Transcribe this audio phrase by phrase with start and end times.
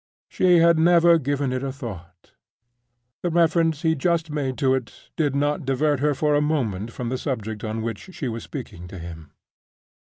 [0.29, 2.31] She had never given it a thought.
[3.21, 6.91] The reference he had just made to it did not divert her for a moment
[6.91, 9.31] from the subject on which she was speaking to him.